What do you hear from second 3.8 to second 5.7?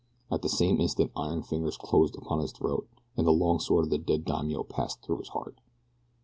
of his dead daimio passed through his heart.